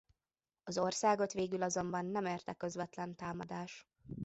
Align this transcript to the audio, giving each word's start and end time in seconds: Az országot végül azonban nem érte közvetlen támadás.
Az 0.63 0.77
országot 0.77 1.33
végül 1.33 1.63
azonban 1.63 2.05
nem 2.05 2.25
érte 2.25 2.53
közvetlen 2.53 3.15
támadás. 3.15 3.87